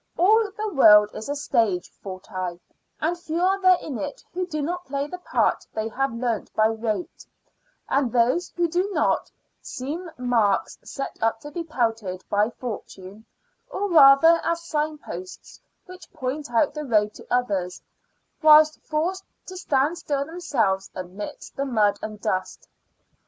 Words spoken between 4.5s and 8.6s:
not play the part they have learnt by rote; and those